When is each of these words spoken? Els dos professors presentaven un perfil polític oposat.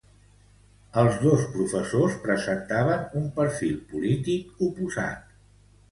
Els 1.01 1.19
dos 1.23 1.43
professors 1.57 2.17
presentaven 2.25 3.05
un 3.23 3.29
perfil 3.39 3.77
polític 3.93 4.67
oposat. 4.69 5.33